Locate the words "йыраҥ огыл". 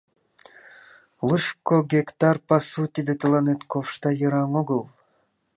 4.19-4.81